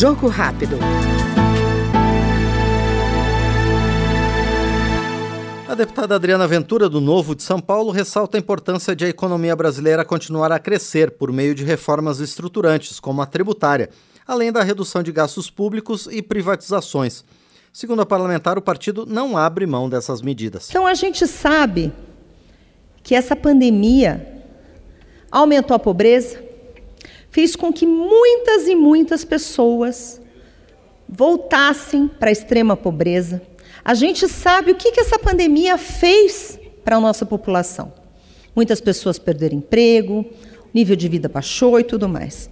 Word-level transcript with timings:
Jogo 0.00 0.28
rápido. 0.28 0.78
A 5.68 5.74
deputada 5.74 6.14
Adriana 6.14 6.48
Ventura, 6.48 6.88
do 6.88 7.02
Novo 7.02 7.34
de 7.34 7.42
São 7.42 7.60
Paulo, 7.60 7.90
ressalta 7.90 8.38
a 8.38 8.40
importância 8.40 8.96
de 8.96 9.04
a 9.04 9.08
economia 9.10 9.54
brasileira 9.54 10.02
continuar 10.02 10.50
a 10.52 10.58
crescer 10.58 11.10
por 11.10 11.30
meio 11.30 11.54
de 11.54 11.64
reformas 11.64 12.18
estruturantes, 12.18 12.98
como 12.98 13.20
a 13.20 13.26
tributária, 13.26 13.90
além 14.26 14.50
da 14.50 14.62
redução 14.62 15.02
de 15.02 15.12
gastos 15.12 15.50
públicos 15.50 16.08
e 16.10 16.22
privatizações. 16.22 17.22
Segundo 17.70 18.00
a 18.00 18.06
parlamentar, 18.06 18.56
o 18.56 18.62
partido 18.62 19.04
não 19.04 19.36
abre 19.36 19.66
mão 19.66 19.86
dessas 19.86 20.22
medidas. 20.22 20.70
Então 20.70 20.86
a 20.86 20.94
gente 20.94 21.26
sabe 21.26 21.92
que 23.02 23.14
essa 23.14 23.36
pandemia 23.36 24.46
aumentou 25.30 25.74
a 25.74 25.78
pobreza, 25.78 26.48
fez 27.30 27.54
com 27.54 27.72
que 27.72 27.86
muitas 27.86 28.66
e 28.66 28.74
muitas 28.74 29.24
pessoas 29.24 30.20
voltassem 31.08 32.08
para 32.08 32.28
a 32.28 32.32
extrema 32.32 32.76
pobreza, 32.76 33.42
a 33.84 33.94
gente 33.94 34.28
sabe 34.28 34.72
o 34.72 34.74
que, 34.74 34.92
que 34.92 35.00
essa 35.00 35.18
pandemia 35.18 35.78
fez 35.78 36.58
para 36.84 36.96
a 36.96 37.00
nossa 37.00 37.24
população. 37.24 37.92
Muitas 38.54 38.80
pessoas 38.80 39.18
perderam 39.18 39.56
emprego, 39.58 40.24
nível 40.74 40.96
de 40.96 41.08
vida 41.08 41.28
baixou 41.28 41.80
e 41.80 41.84
tudo 41.84 42.08
mais. 42.08 42.50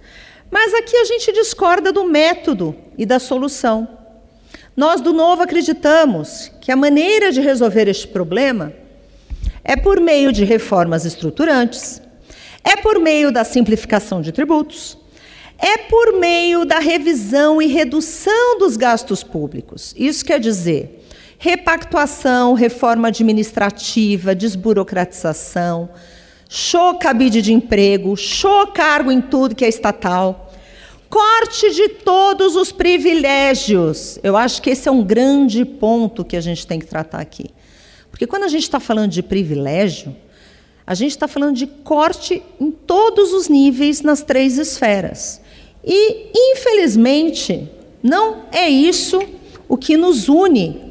Mas 0.49 0.73
aqui 0.73 0.95
a 0.95 1.05
gente 1.05 1.31
discorda 1.31 1.91
do 1.91 2.05
método 2.05 2.75
e 2.97 3.05
da 3.05 3.19
solução. 3.19 3.87
Nós 4.75 5.01
do 5.01 5.13
Novo 5.13 5.43
acreditamos 5.43 6.51
que 6.61 6.71
a 6.71 6.75
maneira 6.75 7.31
de 7.31 7.41
resolver 7.41 7.87
este 7.87 8.07
problema 8.07 8.73
é 9.63 9.75
por 9.75 9.99
meio 9.99 10.31
de 10.31 10.43
reformas 10.43 11.05
estruturantes, 11.05 12.01
é 12.63 12.75
por 12.77 12.99
meio 12.99 13.31
da 13.31 13.43
simplificação 13.43 14.21
de 14.21 14.31
tributos, 14.31 14.97
é 15.57 15.77
por 15.77 16.13
meio 16.19 16.65
da 16.65 16.79
revisão 16.79 17.61
e 17.61 17.67
redução 17.67 18.57
dos 18.57 18.77
gastos 18.77 19.23
públicos. 19.23 19.93
Isso 19.97 20.23
quer 20.23 20.39
dizer 20.39 21.05
repactuação, 21.37 22.53
reforma 22.53 23.07
administrativa, 23.07 24.35
desburocratização, 24.35 25.89
show 26.49 26.95
cabide 26.95 27.41
de 27.41 27.53
emprego, 27.53 28.17
show 28.17 28.67
cargo 28.67 29.09
em 29.09 29.21
tudo 29.21 29.55
que 29.55 29.63
é 29.63 29.69
estatal, 29.69 30.51
corte 31.09 31.73
de 31.73 31.89
todos 31.89 32.57
os 32.57 32.73
privilégios. 32.73 34.19
Eu 34.21 34.35
acho 34.35 34.61
que 34.61 34.69
esse 34.69 34.89
é 34.89 34.91
um 34.91 35.03
grande 35.03 35.63
ponto 35.63 36.25
que 36.25 36.35
a 36.35 36.41
gente 36.41 36.67
tem 36.67 36.77
que 36.77 36.85
tratar 36.85 37.19
aqui. 37.19 37.45
Porque 38.11 38.27
quando 38.27 38.43
a 38.43 38.49
gente 38.49 38.63
está 38.63 38.79
falando 38.79 39.11
de 39.11 39.23
privilégio, 39.23 40.15
a 40.89 40.95
gente 40.95 41.11
está 41.11 41.27
falando 41.27 41.55
de 41.55 41.67
corte 41.67 42.41
em 42.59 42.71
todos 42.71 43.31
os 43.31 43.47
níveis 43.47 44.01
nas 44.01 44.23
três 44.23 44.57
esferas. 44.57 45.39
E, 45.85 46.31
infelizmente, 46.33 47.69
não 48.01 48.45
é 48.51 48.67
isso 48.67 49.21
o 49.67 49.77
que 49.77 49.95
nos 49.95 50.27
une 50.27 50.88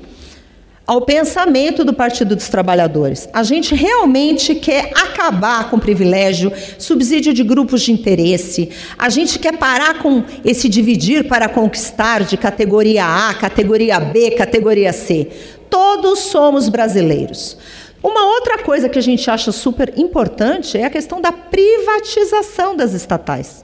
ao 0.89 1.03
pensamento 1.03 1.85
do 1.85 1.93
Partido 1.93 2.35
dos 2.35 2.49
Trabalhadores. 2.49 3.29
A 3.31 3.43
gente 3.43 3.75
realmente 3.75 4.55
quer 4.55 4.91
acabar 4.95 5.69
com 5.69 5.79
privilégio, 5.79 6.51
subsídio 6.79 7.35
de 7.35 7.45
grupos 7.45 7.83
de 7.83 7.93
interesse. 7.93 8.71
A 8.97 9.11
gente 9.11 9.39
quer 9.39 9.59
parar 9.59 9.99
com 9.99 10.25
esse 10.43 10.67
dividir 10.67 11.29
para 11.29 11.47
conquistar 11.47 12.25
de 12.25 12.39
categoria 12.39 13.05
A, 13.05 13.35
categoria 13.35 14.01
B, 14.01 14.31
categoria 14.31 14.91
C. 14.95 15.29
Todos 15.69 16.21
somos 16.21 16.71
brasileiros. 16.71 17.59
Uma 18.03 18.25
outra 18.25 18.57
coisa 18.63 18.89
que 18.89 18.99
a 18.99 19.03
gente 19.03 19.31
acha 19.31 19.53
super 19.53 19.93
importante 19.95 20.79
é 20.79 20.87
a 20.87 20.91
questão 20.91 21.21
da 21.21 21.33
privatização 21.33 22.75
das 22.75 22.95
estatais. 22.95 23.63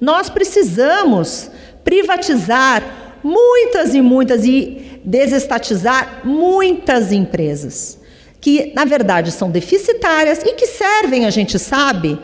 Nós 0.00 0.28
precisamos 0.28 1.48
privatizar 1.84 2.82
muitas 3.22 3.94
e 3.94 4.00
muitas 4.00 4.44
e 4.44 4.85
desestatizar 5.06 6.22
muitas 6.24 7.12
empresas 7.12 7.98
que, 8.40 8.72
na 8.74 8.84
verdade, 8.84 9.30
são 9.30 9.50
deficitárias 9.50 10.42
e 10.42 10.52
que 10.52 10.66
servem, 10.66 11.24
a 11.24 11.30
gente 11.30 11.58
sabe, 11.58 12.18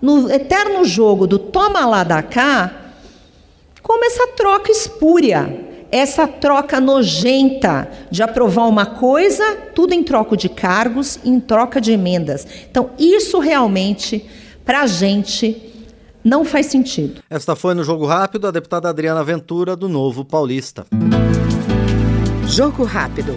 no 0.00 0.30
eterno 0.30 0.84
jogo 0.84 1.26
do 1.26 1.38
toma 1.38 1.84
lá 1.84 2.04
da 2.04 2.22
cá, 2.22 2.92
como 3.82 4.04
essa 4.04 4.28
troca 4.28 4.70
espúria, 4.70 5.66
essa 5.90 6.28
troca 6.28 6.80
nojenta 6.80 7.88
de 8.10 8.22
aprovar 8.22 8.66
uma 8.66 8.84
coisa, 8.84 9.56
tudo 9.74 9.94
em 9.94 10.02
troca 10.02 10.36
de 10.36 10.48
cargos, 10.48 11.18
em 11.24 11.40
troca 11.40 11.80
de 11.80 11.92
emendas. 11.92 12.46
Então, 12.70 12.90
isso 12.98 13.38
realmente, 13.38 14.24
para 14.64 14.82
a 14.82 14.86
gente, 14.86 15.72
não 16.22 16.44
faz 16.44 16.66
sentido. 16.66 17.22
Esta 17.30 17.56
foi 17.56 17.74
no 17.74 17.82
Jogo 17.82 18.06
Rápido 18.06 18.46
a 18.46 18.50
deputada 18.50 18.88
Adriana 18.88 19.24
Ventura, 19.24 19.74
do 19.74 19.88
Novo 19.88 20.24
Paulista. 20.24 20.86
Jogo 22.48 22.86
rápido. 22.86 23.34